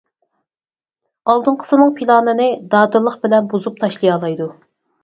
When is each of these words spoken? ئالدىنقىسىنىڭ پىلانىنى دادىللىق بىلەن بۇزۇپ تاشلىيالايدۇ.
ئالدىنقىسىنىڭ 1.33 1.93
پىلانىنى 2.01 2.49
دادىللىق 2.73 3.21
بىلەن 3.29 3.53
بۇزۇپ 3.55 3.83
تاشلىيالايدۇ. 3.85 4.55